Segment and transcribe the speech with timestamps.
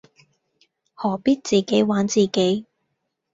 [0.95, 2.65] 何必自己玩自己